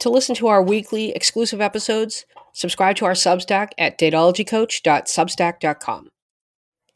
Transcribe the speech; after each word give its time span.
To 0.00 0.10
listen 0.10 0.34
to 0.36 0.46
our 0.48 0.62
weekly 0.62 1.12
exclusive 1.12 1.60
episodes, 1.60 2.24
subscribe 2.54 2.96
to 2.96 3.04
our 3.04 3.12
Substack 3.12 3.72
at 3.76 3.98
datologycoach.substack.com. 3.98 6.08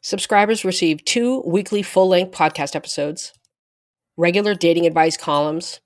Subscribers 0.01 0.65
receive 0.65 1.05
two 1.05 1.43
weekly 1.45 1.83
full 1.83 2.07
length 2.07 2.35
podcast 2.35 2.75
episodes, 2.75 3.31
regular 4.17 4.55
dating 4.55 4.87
advice 4.87 5.17
columns, 5.17 5.81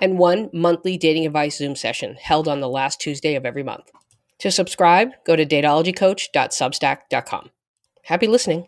and 0.00 0.18
one 0.18 0.50
monthly 0.52 0.96
dating 0.96 1.26
advice 1.26 1.58
Zoom 1.58 1.76
session 1.76 2.16
held 2.20 2.48
on 2.48 2.58
the 2.58 2.68
last 2.68 3.00
Tuesday 3.00 3.36
of 3.36 3.46
every 3.46 3.62
month. 3.62 3.92
To 4.40 4.50
subscribe, 4.50 5.10
go 5.24 5.36
to 5.36 5.46
datologycoach.substack.com. 5.46 7.50
Happy 8.02 8.26
listening, 8.26 8.66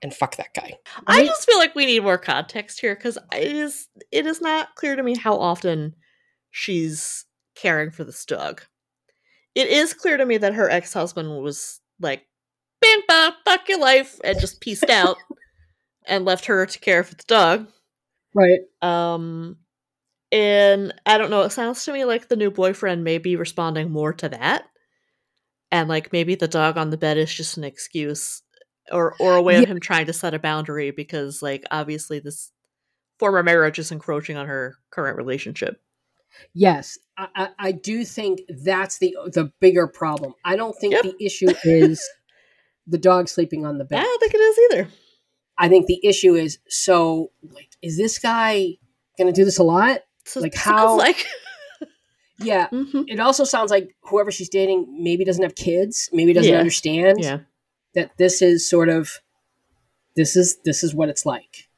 and 0.00 0.14
fuck 0.14 0.36
that 0.36 0.54
guy. 0.54 0.78
I 1.06 1.26
just 1.26 1.44
feel 1.44 1.58
like 1.58 1.74
we 1.74 1.84
need 1.84 2.02
more 2.02 2.16
context 2.16 2.80
here 2.80 2.94
because 2.94 3.18
it 3.34 3.52
is 3.52 3.88
it 4.10 4.26
is 4.26 4.40
not 4.40 4.74
clear 4.76 4.96
to 4.96 5.02
me 5.02 5.18
how 5.18 5.36
often 5.36 5.96
she's 6.50 7.24
caring 7.54 7.90
for 7.90 8.04
this 8.04 8.24
dog. 8.24 8.62
It 9.54 9.68
is 9.68 9.94
clear 9.94 10.16
to 10.16 10.24
me 10.26 10.38
that 10.38 10.54
her 10.54 10.70
ex 10.70 10.92
husband 10.92 11.28
was 11.42 11.80
like, 12.00 12.22
bam, 12.80 13.00
bam, 13.08 13.32
fuck 13.44 13.68
your 13.68 13.80
life, 13.80 14.18
and 14.24 14.38
just 14.40 14.60
pieced 14.60 14.88
out 14.90 15.16
and 16.06 16.24
left 16.24 16.46
her 16.46 16.64
to 16.66 16.78
care 16.78 17.02
for 17.04 17.14
the 17.14 17.24
dog. 17.26 17.66
Right. 18.34 18.60
Um, 18.80 19.56
and 20.32 20.94
I 21.04 21.18
don't 21.18 21.30
know, 21.30 21.42
it 21.42 21.50
sounds 21.50 21.84
to 21.84 21.92
me 21.92 22.04
like 22.04 22.28
the 22.28 22.36
new 22.36 22.50
boyfriend 22.50 23.02
may 23.02 23.18
be 23.18 23.34
responding 23.36 23.90
more 23.90 24.12
to 24.14 24.28
that. 24.28 24.64
And 25.72 25.88
like 25.88 26.12
maybe 26.12 26.34
the 26.36 26.48
dog 26.48 26.76
on 26.78 26.90
the 26.90 26.96
bed 26.96 27.16
is 27.18 27.32
just 27.32 27.56
an 27.56 27.64
excuse 27.64 28.42
or 28.90 29.14
or 29.20 29.34
a 29.36 29.42
way 29.42 29.54
Yeah. 29.54 29.62
of 29.62 29.68
him 29.68 29.80
trying 29.80 30.06
to 30.06 30.12
set 30.12 30.34
a 30.34 30.38
boundary 30.38 30.90
because 30.90 31.42
like 31.42 31.64
obviously 31.70 32.18
this 32.18 32.50
former 33.18 33.42
marriage 33.42 33.78
is 33.78 33.92
encroaching 33.92 34.36
on 34.36 34.46
her 34.46 34.76
current 34.90 35.16
relationship. 35.16 35.80
Yes, 36.54 36.98
I, 37.16 37.28
I, 37.36 37.48
I 37.58 37.72
do 37.72 38.04
think 38.04 38.40
that's 38.48 38.98
the 38.98 39.16
the 39.32 39.52
bigger 39.60 39.86
problem. 39.86 40.34
I 40.44 40.56
don't 40.56 40.74
think 40.80 40.94
Yep. 40.94 41.02
the 41.02 41.24
issue 41.24 41.48
is 41.64 42.08
the 42.86 42.98
dog 42.98 43.28
sleeping 43.28 43.64
on 43.66 43.78
the 43.78 43.84
bed. 43.84 44.00
I 44.00 44.02
don't 44.02 44.20
think 44.20 44.34
it 44.34 44.38
is 44.38 44.58
either. 44.72 44.88
I 45.58 45.68
think 45.68 45.86
the 45.86 46.00
issue 46.04 46.34
is 46.34 46.58
so 46.68 47.30
like, 47.52 47.68
is 47.82 47.96
this 47.98 48.18
guy 48.18 48.76
going 49.18 49.32
to 49.32 49.38
do 49.38 49.44
this 49.44 49.58
a 49.58 49.62
lot? 49.62 50.00
So 50.24 50.40
Like 50.40 50.54
how- 50.54 50.96
like 50.96 51.26
Yeah. 52.42 52.68
Mhm. 52.72 53.04
It 53.08 53.20
also 53.20 53.44
sounds 53.44 53.70
like 53.70 53.94
whoever 54.02 54.30
she's 54.30 54.48
dating 54.48 54.86
maybe 55.02 55.24
doesn't 55.26 55.42
have 55.42 55.54
kids, 55.54 56.08
maybe 56.12 56.32
doesn't 56.32 56.50
Yeah. 56.50 56.58
understand 56.58 57.18
yeah. 57.20 57.40
that 57.94 58.16
this 58.16 58.40
is 58.40 58.68
sort 58.68 58.88
of 58.88 59.20
this 60.16 60.36
is 60.36 60.56
this 60.64 60.82
is 60.82 60.94
what 60.94 61.08
it's 61.10 61.26
like. 61.26 61.68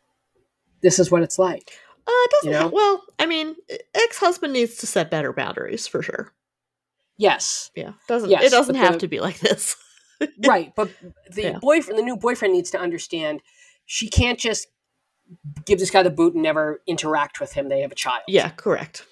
This 0.81 0.99
is 1.01 1.11
what 1.11 1.23
it's 1.23 1.39
like. 1.39 1.73
Uh, 2.07 2.11
doesn't. 2.31 2.53
You 2.53 2.59
know? 2.59 2.69
well, 2.69 3.03
I 3.19 3.27
mean, 3.27 3.55
ex 3.95 4.19
husband 4.19 4.53
needs 4.53 4.77
to 4.79 4.87
set 4.87 5.11
better 5.11 5.33
boundaries 5.33 5.87
for 5.87 6.03
sure. 6.03 6.33
Yes. 7.17 7.71
Yeah, 7.77 7.93
doesn't 8.09 8.31
Yes, 8.31 8.45
it 8.45 8.51
doesn't 8.51 8.75
have 8.75 8.95
the- 8.95 8.99
to 9.01 9.09
be 9.09 9.21
like 9.21 9.39
this. 9.41 9.77
right 10.47 10.73
but 10.77 10.89
the 11.33 11.43
Yeah. 11.43 11.59
boyfriend 11.59 11.99
the 11.99 12.05
new 12.05 12.17
boyfriend 12.17 12.55
needs 12.55 12.71
to 12.71 12.79
understand 12.79 13.41
she 13.87 14.09
can't 14.09 14.39
just 14.39 14.69
give 15.65 15.81
this 15.81 15.91
guy 15.91 16.05
the 16.05 16.11
boot 16.11 16.35
and 16.35 16.45
never 16.45 16.81
interact 16.87 17.41
with 17.41 17.55
him 17.55 17.69
they 17.69 17.81
have 17.81 17.91
a 17.91 17.97
child 17.97 18.23
yeah, 18.29 18.51
correct. 18.51 19.05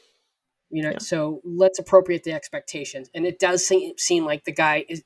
you 0.71 0.83
know 0.85 0.91
yeah. 0.91 0.99
so 0.99 1.41
let's 1.45 1.81
appropriate 1.81 2.23
the 2.23 2.33
expectations 2.33 3.09
and 3.13 3.27
it 3.27 3.41
does 3.41 3.67
seem, 3.67 3.93
seem 3.99 4.25
like 4.25 4.45
the 4.45 4.53
guy 4.53 4.85
is 4.89 5.03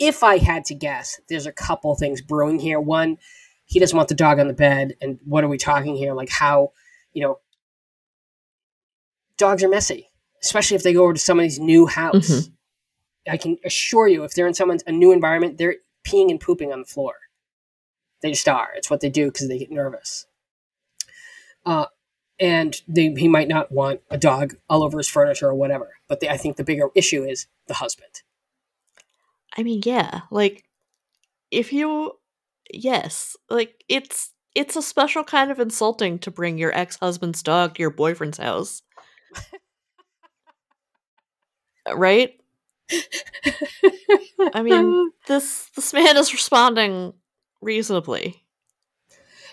if 0.00 0.24
i 0.24 0.38
had 0.38 0.64
to 0.64 0.74
guess 0.74 1.20
there's 1.28 1.46
a 1.46 1.52
couple 1.52 1.94
things 1.94 2.20
brewing 2.20 2.58
here 2.58 2.80
one 2.80 3.16
he 3.64 3.78
doesn't 3.78 3.96
want 3.96 4.08
the 4.08 4.14
dog 4.16 4.40
on 4.40 4.48
the 4.48 4.54
bed 4.54 4.94
and 5.00 5.20
what 5.24 5.44
are 5.44 5.48
we 5.48 5.58
talking 5.58 5.94
here 5.94 6.14
like 6.14 6.30
how 6.30 6.72
you 7.12 7.22
know 7.22 7.38
dogs 9.36 9.62
are 9.62 9.68
messy 9.68 10.08
especially 10.42 10.76
if 10.76 10.82
they 10.82 10.92
go 10.92 11.02
over 11.04 11.14
to 11.14 11.18
somebody's 11.20 11.58
new 11.58 11.86
house. 11.86 12.28
Mhm. 12.30 12.52
i 13.28 13.36
can 13.36 13.58
assure 13.64 14.06
you 14.08 14.24
if 14.24 14.34
they're 14.34 14.46
in 14.46 14.54
someone's 14.54 14.84
a 14.86 14.92
new 14.92 15.12
environment 15.12 15.58
they're 15.58 15.76
peeing 16.06 16.30
and 16.30 16.40
pooping 16.40 16.72
on 16.72 16.80
the 16.80 16.86
floor. 16.86 17.14
They 18.22 18.30
just 18.30 18.48
are. 18.48 18.70
It's 18.74 18.88
what 18.90 19.00
they 19.00 19.10
do 19.10 19.26
because 19.26 19.46
they 19.48 19.58
get 19.58 19.70
nervous. 19.70 20.26
Uh, 21.66 21.86
and 22.40 22.80
they, 22.88 23.12
he 23.14 23.28
might 23.28 23.48
not 23.48 23.70
want 23.70 24.00
a 24.10 24.16
dog 24.16 24.54
all 24.70 24.82
over 24.82 24.96
his 24.98 25.08
furniture 25.08 25.48
or 25.48 25.54
whatever 25.54 25.96
but 26.08 26.22
i 26.24 26.36
think 26.36 26.56
the 26.56 26.64
bigger 26.64 26.88
issue 26.94 27.24
is 27.24 27.46
the 27.66 27.74
husband. 27.74 28.22
I 29.56 29.62
mean, 29.64 29.82
yeah, 29.84 30.22
like 30.30 30.64
if 31.50 31.72
you, 31.72 32.12
yes, 32.72 33.36
like 33.50 33.82
it's 33.88 34.32
it's 34.58 34.74
a 34.76 34.82
special 34.82 35.22
kind 35.24 35.50
of 35.52 35.60
insulting 35.60 36.18
to 36.18 36.30
bring 36.30 36.58
your 36.58 36.76
ex 36.76 36.96
husband's 36.96 37.42
dog 37.42 37.74
to 37.76 37.80
your 37.82 37.90
boyfriend's 37.90 38.38
house, 38.38 38.82
right? 41.94 42.34
I 44.52 44.62
mean, 44.62 45.12
this 45.26 45.70
this 45.76 45.92
man 45.92 46.16
is 46.16 46.32
responding 46.32 47.12
reasonably. 47.60 48.42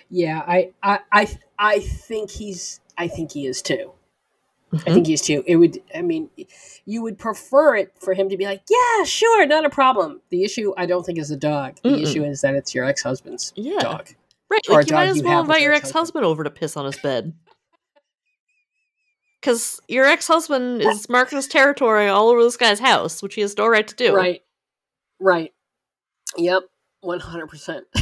yeah 0.10 0.42
I, 0.48 0.72
I 0.84 1.00
i 1.12 1.28
i 1.58 1.80
think 1.80 2.30
he's 2.32 2.80
i 2.98 3.08
think 3.08 3.32
he 3.32 3.46
is 3.48 3.62
too 3.62 3.92
I 4.88 4.92
Mhm. 4.92 4.94
think 4.94 5.08
he 5.08 5.14
is 5.14 5.22
too. 5.22 5.44
It 5.48 5.56
would. 5.56 5.80
I 5.96 6.02
mean, 6.02 6.30
you 6.86 7.02
would 7.02 7.18
prefer 7.18 7.76
it 7.78 7.94
for 8.00 8.14
him 8.14 8.30
to 8.30 8.38
be 8.38 8.46
like, 8.46 8.62
"Yeah, 8.70 9.04
sure, 9.06 9.46
not 9.48 9.66
a 9.66 9.70
problem." 9.70 10.22
The 10.30 10.44
issue, 10.44 10.74
I 10.78 10.86
don't 10.86 11.06
think, 11.06 11.18
is 11.18 11.30
the 11.30 11.38
dog. 11.38 11.78
The 11.82 11.90
Mm-mm. 11.90 12.04
issue 12.04 12.24
is 12.24 12.42
that 12.42 12.56
it's 12.56 12.76
your 12.76 12.86
ex-husband's 12.86 13.54
Yeah. 13.56 13.80
dog. 13.80 14.10
Right, 14.50 14.62
like 14.70 14.90
you 14.90 14.96
might 14.96 15.08
as 15.08 15.18
you 15.18 15.24
well 15.24 15.42
invite 15.42 15.62
your 15.62 15.74
ex-husband. 15.74 15.96
ex-husband 15.98 16.26
over 16.26 16.44
to 16.44 16.50
piss 16.52 16.78
on 16.78 16.86
his 16.86 16.98
bed. 16.98 17.34
Because 19.42 19.80
your 19.88 20.06
ex-husband 20.06 20.82
is 20.82 21.08
marking 21.10 21.36
his 21.38 21.48
territory 21.48 22.08
all 22.08 22.30
over 22.30 22.44
this 22.44 22.58
guy's 22.58 22.80
house, 22.80 23.22
which 23.24 23.36
he 23.36 23.42
has 23.42 23.58
no 23.58 23.68
right 23.68 23.88
to 23.88 23.96
do. 23.96 24.16
Right. 24.16 24.42
Right. 25.20 25.54
Yep. 26.38 26.64
One 27.02 27.20
hundred 27.20 27.48
percent. 27.48 27.86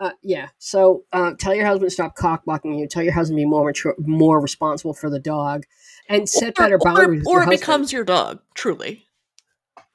Uh, 0.00 0.10
yeah. 0.22 0.48
So 0.58 1.02
uh, 1.12 1.32
tell 1.40 1.52
your 1.52 1.66
husband 1.66 1.90
to 1.90 1.92
stop 1.92 2.14
cock 2.14 2.44
blocking 2.44 2.78
you. 2.78 2.86
Tell 2.86 3.02
your 3.02 3.12
husband 3.14 3.36
to 3.36 3.40
be 3.40 3.46
more 3.46 3.64
mature, 3.64 3.96
more 3.98 4.40
responsible 4.40 4.94
for 4.94 5.10
the 5.10 5.18
dog, 5.18 5.64
and 6.08 6.28
set 6.28 6.50
or, 6.50 6.52
better 6.62 6.76
or- 6.76 6.78
boundaries. 6.84 7.22
with 7.22 7.26
or 7.26 7.38
it 7.38 7.46
husband. 7.46 7.60
becomes 7.60 7.92
your 7.92 8.04
dog, 8.04 8.38
truly. 8.54 9.04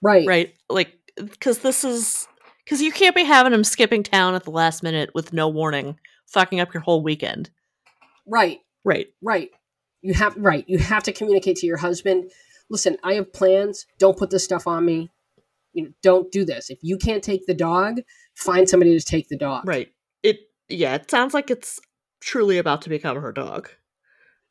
right. 0.02 0.28
Right? 0.28 0.54
Like, 0.70 0.94
because 1.16 1.60
this 1.60 1.86
is. 1.86 2.28
Because 2.64 2.82
you 2.82 2.92
can't 2.92 3.16
be 3.16 3.24
having 3.24 3.54
him 3.54 3.64
skipping 3.64 4.04
town 4.04 4.36
at 4.36 4.44
the 4.44 4.52
last 4.52 4.84
minute 4.84 5.10
with 5.14 5.34
no 5.34 5.50
warning, 5.50 6.00
fucking 6.28 6.60
up 6.60 6.74
your 6.74 6.82
whole 6.82 7.04
weekend. 7.04 7.50
Right. 8.26 8.60
Right. 8.86 9.08
Right. 9.22 9.52
You 10.02 10.14
have 10.14 10.36
right. 10.38 10.64
You 10.68 10.78
have 10.78 11.04
to 11.04 11.12
communicate 11.14 11.58
to 11.58 11.68
your 11.68 11.78
husband. 11.78 12.32
Listen, 12.70 12.98
I 13.04 13.14
have 13.16 13.34
plans. 13.34 13.86
Don't 14.00 14.18
put 14.18 14.30
this 14.30 14.44
stuff 14.44 14.68
on 14.68 14.86
me. 14.86 15.12
You 15.74 15.84
know, 15.84 15.90
don't 16.02 16.32
do 16.32 16.46
this. 16.46 16.70
If 16.70 16.80
you 16.82 16.98
can't 16.98 17.24
take 17.24 17.46
the 17.46 17.54
dog, 17.54 18.02
find 18.36 18.70
somebody 18.70 18.98
to 18.98 19.06
take 19.06 19.28
the 19.30 19.38
dog. 19.38 19.68
Right. 19.68 19.90
It. 20.22 20.40
Yeah, 20.70 20.96
it 20.96 21.10
sounds 21.10 21.34
like 21.34 21.52
it's 21.52 21.80
truly 22.22 22.58
about 22.58 22.82
to 22.84 22.90
become 22.90 23.18
her 23.18 23.32
dog. 23.32 23.70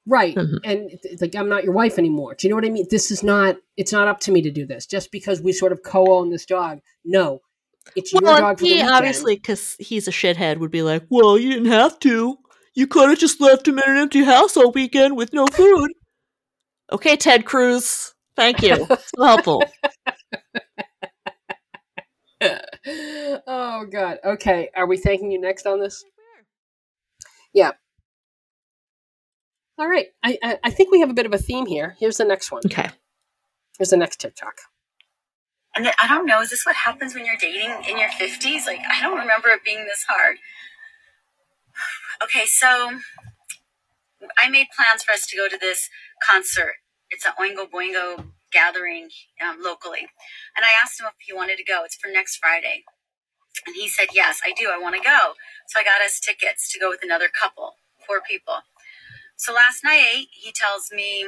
Right. 0.07 0.35
Mhm. 0.35 0.59
And 0.65 0.91
like 1.21 1.35
I'm 1.37 1.49
not 1.49 1.65
your 1.65 1.73
wife 1.73 1.99
anymore. 1.99 2.35
Do 2.35 2.47
you 2.47 2.51
know 2.51 2.57
what 2.57 2.65
I 2.65 2.71
mean? 2.71 2.87
This 2.91 3.11
is 3.11 3.23
not 3.23 3.57
it's 3.77 3.93
not 3.93 4.09
up 4.09 4.21
to 4.21 4.33
me 4.33 4.43
to 4.43 4.51
do 4.51 4.67
this. 4.67 4.85
Just 4.85 5.13
because 5.13 5.41
we 5.41 5.53
sort 5.53 5.73
of 5.73 5.83
co-own 5.83 6.31
this 6.31 6.45
dog. 6.45 6.81
No. 7.05 7.41
It's 7.97 8.13
your 8.13 8.21
Well, 8.23 8.39
dog 8.39 8.59
for 8.59 8.65
the 8.65 8.71
he 8.71 8.83
obviously, 8.83 9.37
because 9.37 9.77
he's 9.79 10.09
a 10.09 10.13
shithead, 10.13 10.59
would 10.59 10.71
be 10.71 10.83
like, 10.83 11.05
"Well, 11.11 11.39
you 11.39 11.53
didn't 11.53 11.73
have 11.73 11.99
to. 12.01 12.39
You 12.75 12.87
could 12.87 13.11
have 13.11 13.19
just 13.19 13.41
left 13.41 13.69
him 13.69 13.79
in 13.79 13.91
an 13.91 13.99
empty 13.99 14.25
house 14.25 14.57
all 14.57 14.73
weekend 14.73 15.17
with 15.17 15.33
no 15.33 15.47
food." 15.47 15.93
okay, 16.93 17.17
Ted 17.17 17.45
Cruz. 17.45 18.15
Thank 18.37 18.63
you. 18.63 18.87
so 19.17 19.25
helpful. 19.25 19.65
oh 23.47 23.87
god. 23.91 24.19
Okay. 24.25 24.71
Are 24.77 24.87
we 24.87 24.97
thanking 24.97 25.31
you 25.31 25.41
next 25.41 25.67
on 25.67 25.81
this? 25.81 26.05
Yeah. 27.53 27.73
All 29.79 29.89
right. 29.89 30.07
I, 30.23 30.39
I 30.43 30.59
I 30.65 30.71
think 30.71 30.91
we 30.91 31.01
have 31.01 31.11
a 31.11 31.15
bit 31.15 31.27
of 31.27 31.35
a 31.35 31.39
theme 31.39 31.67
here. 31.67 31.97
Here's 31.99 32.17
the 32.17 32.25
next 32.25 32.51
one. 32.51 32.63
Okay. 32.67 32.91
Here's 33.79 33.91
the 33.91 33.97
next 33.97 34.21
TikTok. 34.21 34.61
And 35.75 35.91
I 36.01 36.07
don't 36.07 36.27
know, 36.27 36.43
is 36.43 36.51
this 36.51 36.67
what 36.67 36.77
happens 36.77 37.15
when 37.15 37.25
you're 37.25 37.37
dating 37.41 37.71
in 37.89 37.99
your 37.99 38.11
50s? 38.11 38.67
Like, 38.67 38.81
I 38.91 39.01
don't 39.01 39.19
remember 39.19 39.49
it 39.49 39.65
being 39.65 39.87
this 39.87 40.05
hard. 40.07 40.37
Okay, 42.23 42.45
so 42.47 42.99
I 44.39 44.49
made 44.51 44.67
plans 44.77 45.03
for 45.03 45.13
us 45.13 45.27
to 45.29 45.37
go 45.37 45.49
to 45.49 45.59
this 45.59 45.89
concert. 46.27 46.75
It's 47.11 47.25
an 47.25 47.33
Oingo 47.41 47.69
Boingo 47.71 48.33
gathering 48.53 49.09
um, 49.43 49.59
locally. 49.63 50.07
And 50.57 50.65
I 50.65 50.71
asked 50.83 51.01
him 51.01 51.07
if 51.07 51.15
he 51.27 51.33
wanted 51.33 51.57
to 51.57 51.65
go. 51.65 51.83
It's 51.85 51.97
for 51.97 52.11
next 52.11 52.37
Friday. 52.37 52.85
And 53.67 53.77
he 53.77 53.89
said, 53.89 54.09
Yes, 54.13 54.41
I 54.45 54.53
do. 54.53 54.71
I 54.75 54.79
want 54.79 54.97
to 54.97 55.03
go. 55.03 55.35
So 55.69 55.81
I 55.81 55.85
got 55.85 56.03
us 56.03 56.21
tickets 56.21 56.73
to 56.73 56.79
go 56.79 56.91
with 56.91 57.01
another 57.03 57.29
couple, 57.29 57.75
four 58.07 58.21
people. 58.29 58.61
So 59.37 59.53
last 59.53 59.85
night, 59.85 60.27
he 60.33 60.53
tells 60.53 60.91
me, 60.93 61.27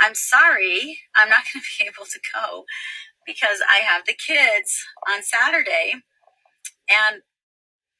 I'm 0.00 0.14
sorry, 0.14 1.00
I'm 1.16 1.28
not 1.28 1.44
going 1.52 1.62
to 1.62 1.68
be 1.78 1.84
able 1.86 2.06
to 2.06 2.20
go 2.34 2.64
because 3.26 3.60
I 3.68 3.82
have 3.84 4.06
the 4.06 4.14
kids 4.14 4.84
on 5.08 5.22
Saturday. 5.22 5.94
And 6.88 7.22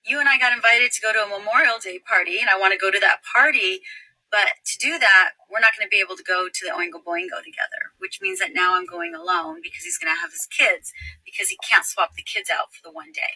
you 0.06 0.20
and 0.20 0.28
I 0.28 0.38
got 0.38 0.52
invited 0.52 0.92
to 0.92 1.00
go 1.02 1.12
to 1.12 1.20
a 1.24 1.28
Memorial 1.28 1.78
Day 1.82 1.98
party, 1.98 2.40
and 2.40 2.48
I 2.48 2.58
want 2.58 2.72
to 2.72 2.78
go 2.78 2.90
to 2.90 3.00
that 3.00 3.20
party, 3.34 3.80
But 4.30 4.48
to 4.64 4.78
do 4.78 4.98
that, 4.98 5.30
we're 5.50 5.60
not 5.60 5.72
going 5.76 5.86
to 5.86 5.90
be 5.90 6.00
able 6.00 6.16
to 6.16 6.22
go 6.22 6.48
to 6.52 6.62
the 6.64 6.72
Oingo 6.72 7.00
Boingo 7.00 7.40
together, 7.40 7.96
which 7.98 8.20
means 8.20 8.38
that 8.40 8.52
now 8.54 8.76
I'm 8.76 8.84
going 8.86 9.14
alone 9.14 9.60
because 9.62 9.84
he's 9.84 9.98
going 9.98 10.12
to 10.14 10.20
have 10.20 10.32
his 10.32 10.46
kids 10.46 10.92
because 11.24 11.48
he 11.48 11.56
can't 11.68 11.84
swap 11.86 12.10
the 12.16 12.22
kids 12.22 12.50
out 12.50 12.72
for 12.72 12.80
the 12.84 12.92
one 12.92 13.12
day. 13.12 13.34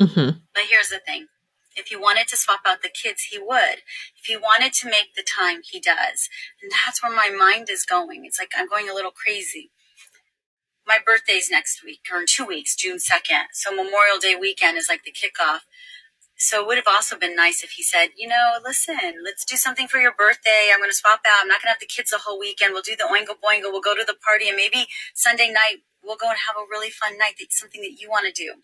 Mm-hmm. 0.00 0.38
But 0.54 0.64
here's 0.68 0.88
the 0.90 1.00
thing. 1.00 1.28
If 1.76 1.86
he 1.86 1.96
wanted 1.96 2.28
to 2.28 2.36
swap 2.36 2.60
out 2.66 2.82
the 2.82 2.90
kids, 2.90 3.28
he 3.30 3.38
would. 3.38 3.82
If 4.16 4.26
he 4.26 4.36
wanted 4.36 4.72
to 4.74 4.90
make 4.90 5.14
the 5.14 5.22
time, 5.22 5.60
he 5.64 5.80
does. 5.80 6.28
And 6.62 6.70
that's 6.70 7.02
where 7.02 7.14
my 7.14 7.30
mind 7.30 7.68
is 7.70 7.84
going. 7.84 8.24
It's 8.24 8.38
like 8.38 8.52
I'm 8.56 8.68
going 8.68 8.88
a 8.88 8.94
little 8.94 9.12
crazy. 9.12 9.70
My 10.86 10.98
birthday's 11.04 11.50
next 11.50 11.84
week, 11.84 12.00
or 12.12 12.20
in 12.20 12.26
two 12.28 12.44
weeks, 12.44 12.74
June 12.74 12.98
2nd. 12.98 13.52
So 13.52 13.70
Memorial 13.70 14.18
Day 14.18 14.34
weekend 14.34 14.76
is 14.76 14.88
like 14.88 15.04
the 15.04 15.12
kickoff. 15.12 15.60
So 16.36 16.62
it 16.62 16.66
would 16.66 16.78
have 16.78 16.88
also 16.88 17.18
been 17.18 17.36
nice 17.36 17.62
if 17.62 17.72
he 17.72 17.82
said, 17.82 18.08
you 18.16 18.26
know, 18.26 18.56
listen, 18.64 19.20
let's 19.22 19.44
do 19.44 19.56
something 19.56 19.86
for 19.86 19.98
your 19.98 20.14
birthday. 20.16 20.72
I'm 20.72 20.80
going 20.80 20.90
to 20.90 20.96
swap 20.96 21.20
out. 21.26 21.42
I'm 21.42 21.48
not 21.48 21.60
going 21.60 21.68
to 21.68 21.76
have 21.76 21.80
the 21.80 21.86
kids 21.86 22.10
the 22.10 22.18
whole 22.24 22.40
weekend. 22.40 22.72
We'll 22.72 22.82
do 22.82 22.96
the 22.96 23.04
oingo 23.04 23.36
boingo. 23.36 23.70
We'll 23.70 23.82
go 23.84 23.94
to 23.94 24.04
the 24.06 24.16
party 24.16 24.48
and 24.48 24.56
maybe 24.56 24.86
Sunday 25.14 25.52
night 25.52 25.84
we'll 26.02 26.16
go 26.16 26.28
and 26.28 26.38
have 26.48 26.56
a 26.56 26.66
really 26.70 26.90
fun 26.90 27.18
night. 27.18 27.34
That's 27.38 27.58
something 27.58 27.82
that 27.82 28.00
you 28.00 28.08
want 28.08 28.26
to 28.26 28.32
do. 28.32 28.54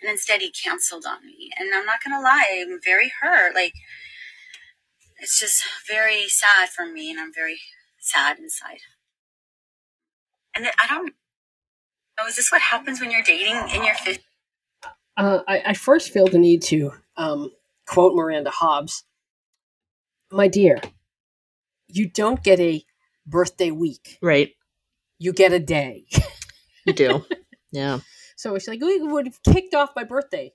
And 0.00 0.10
instead 0.10 0.40
he 0.40 0.50
canceled 0.50 1.04
on 1.06 1.24
me. 1.24 1.50
And 1.58 1.74
I'm 1.74 1.86
not 1.86 2.00
going 2.04 2.16
to 2.16 2.22
lie, 2.22 2.64
I'm 2.66 2.78
very 2.84 3.12
hurt. 3.20 3.54
Like, 3.54 3.72
it's 5.18 5.40
just 5.40 5.62
very 5.88 6.28
sad 6.28 6.68
for 6.68 6.86
me 6.86 7.10
and 7.10 7.18
I'm 7.18 7.32
very 7.32 7.58
sad 7.98 8.38
inside. 8.38 8.80
And 10.54 10.66
I 10.66 10.86
don't 10.88 11.12
know, 12.18 12.26
is 12.26 12.36
this 12.36 12.52
what 12.52 12.62
happens 12.62 13.00
when 13.00 13.10
you're 13.10 13.22
dating 13.22 13.56
in 13.74 13.84
your 13.84 13.94
50s? 13.94 14.20
Uh, 15.16 15.40
I, 15.48 15.62
I, 15.68 15.74
first 15.74 16.10
feel 16.10 16.26
the 16.26 16.38
need 16.38 16.60
to 16.64 16.92
um, 17.16 17.50
quote 17.86 18.14
Miranda 18.14 18.50
Hobbs 18.50 19.04
My 20.30 20.46
dear, 20.46 20.78
you 21.88 22.10
don't 22.10 22.42
get 22.42 22.60
a 22.60 22.84
birthday 23.26 23.70
week. 23.70 24.18
Right. 24.20 24.52
You 25.18 25.32
get 25.32 25.52
a 25.52 25.58
day. 25.58 26.06
you 26.86 26.92
do. 26.92 27.24
Yeah. 27.72 27.98
So 28.36 28.54
it's 28.54 28.68
like, 28.68 28.80
we 28.80 29.02
would 29.02 29.26
have 29.26 29.42
kicked 29.42 29.74
off 29.74 29.90
my 29.96 30.04
birthday. 30.04 30.52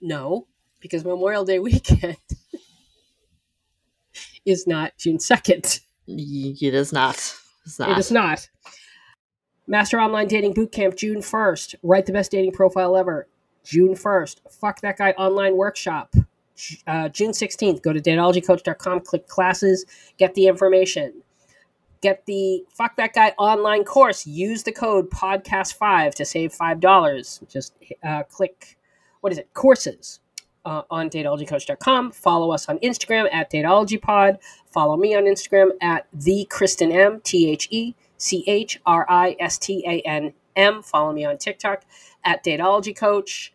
No, 0.00 0.46
because 0.80 1.04
Memorial 1.04 1.44
Day 1.44 1.58
weekend 1.58 2.16
is 4.44 4.66
not 4.66 4.96
June 4.98 5.18
2nd. 5.18 5.80
It 6.08 6.74
is 6.74 6.92
not. 6.92 7.14
It's 7.64 7.78
not. 7.78 7.90
It 7.90 7.98
is 7.98 8.10
not. 8.10 8.48
Master 9.66 10.00
Online 10.00 10.26
Dating 10.26 10.52
Bootcamp, 10.52 10.96
June 10.96 11.18
1st. 11.18 11.76
Write 11.82 12.06
the 12.06 12.12
best 12.12 12.32
dating 12.32 12.52
profile 12.52 12.96
ever. 12.96 13.28
June 13.62 13.94
1st. 13.94 14.40
Fuck 14.50 14.80
That 14.80 14.98
Guy 14.98 15.12
online 15.12 15.56
workshop. 15.56 16.14
Uh, 16.86 17.08
June 17.08 17.30
16th. 17.30 17.82
Go 17.82 17.92
to 17.92 18.00
datologycoach.com, 18.00 19.00
click 19.00 19.28
classes, 19.28 19.86
get 20.18 20.34
the 20.34 20.46
information. 20.46 21.22
Get 22.00 22.24
the 22.26 22.64
Fuck 22.72 22.96
That 22.96 23.14
Guy 23.14 23.34
online 23.38 23.84
course. 23.84 24.26
Use 24.26 24.62
the 24.62 24.72
code 24.72 25.10
podcast5 25.10 26.14
to 26.14 26.24
save 26.24 26.52
$5. 26.52 27.48
Just 27.48 27.74
uh, 28.02 28.22
click, 28.24 28.78
what 29.20 29.32
is 29.32 29.38
it? 29.38 29.52
Courses. 29.54 30.20
Uh, 30.62 30.82
on 30.90 31.08
datologycoach.com. 31.08 32.12
Follow 32.12 32.52
us 32.52 32.68
on 32.68 32.78
Instagram 32.80 33.26
at 33.32 33.50
datologypod. 33.50 34.36
Follow 34.66 34.94
me 34.98 35.14
on 35.14 35.24
Instagram 35.24 35.70
at 35.80 36.06
the 36.12 36.46
Kristen 36.50 36.92
M, 36.92 37.22
T 37.24 37.50
H 37.50 37.66
E 37.70 37.94
C 38.18 38.44
H 38.46 38.78
R 38.84 39.06
I 39.08 39.36
S 39.40 39.56
T 39.56 39.82
A 39.86 40.06
N 40.06 40.34
M. 40.56 40.82
Follow 40.82 41.14
me 41.14 41.24
on 41.24 41.38
TikTok 41.38 41.84
at 42.24 42.44
Datology 42.44 42.94
Coach. 42.94 43.54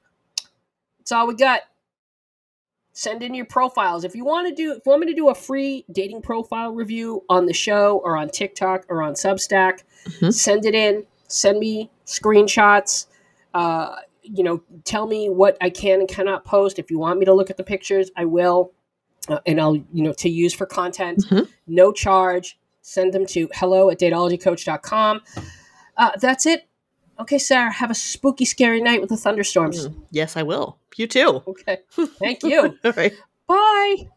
That's 0.98 1.12
all 1.12 1.28
we 1.28 1.36
got. 1.36 1.62
Send 2.98 3.22
in 3.24 3.34
your 3.34 3.46
profiles. 3.46 4.06
If 4.06 4.16
you 4.16 4.24
want 4.24 4.48
to 4.48 4.56
do 4.56 4.72
if 4.72 4.86
you 4.86 4.90
want 4.90 5.02
me 5.02 5.08
to 5.08 5.14
do 5.14 5.28
a 5.28 5.36
free 5.36 5.84
dating 5.92 6.22
profile 6.22 6.72
review 6.72 7.26
on 7.28 7.46
the 7.46 7.52
show 7.52 8.00
or 8.06 8.16
on 8.16 8.30
TikTok 8.30 8.86
or 8.88 9.04
on 9.04 9.16
Substack, 9.16 9.82
mm-hmm. 10.06 10.30
send 10.30 10.66
it 10.66 10.74
in. 10.74 11.04
Send 11.28 11.60
me 11.60 11.92
screenshots. 12.06 13.08
Uh, 13.54 13.98
you 14.22 14.46
know, 14.46 14.64
tell 14.86 15.08
me 15.08 15.28
what 15.28 15.58
I 15.60 15.72
can 15.72 16.00
and 16.00 16.08
cannot 16.08 16.46
post. 16.46 16.80
If 16.80 16.90
you 16.90 16.98
want 16.98 17.20
me 17.20 17.26
to 17.26 17.34
look 17.34 17.50
at 17.50 17.58
the 17.58 17.66
pictures, 17.66 18.12
I 18.16 18.24
will. 18.24 18.72
Uh, 19.28 19.40
and 19.46 19.60
I'll, 19.60 19.76
you 19.76 20.04
know, 20.04 20.14
to 20.14 20.30
use 20.30 20.54
for 20.54 20.66
content. 20.66 21.26
Mm-hmm. 21.26 21.52
No 21.68 21.92
charge. 21.92 22.58
Send 22.82 23.14
them 23.14 23.26
to 23.28 23.50
hello 23.56 23.90
at 23.90 24.00
datologycoach.com. 24.00 25.22
Uh, 25.98 26.12
that's 26.22 26.46
it. 26.46 26.66
Okay, 27.20 27.38
Sarah, 27.38 27.72
have 27.72 27.92
a 27.92 27.96
spooky, 27.96 28.46
scary 28.46 28.82
night 28.82 29.00
with 29.00 29.10
the 29.10 29.18
thunderstorms. 29.18 29.88
Mm, 29.88 29.96
yes, 30.12 30.36
I 30.36 30.44
will. 30.44 30.78
You 30.98 31.08
too. 31.08 31.44
Okay. 31.48 31.78
Thank 32.20 32.44
you. 32.44 32.78
All 32.84 32.92
right. 32.92 33.14
Bye. 33.48 34.10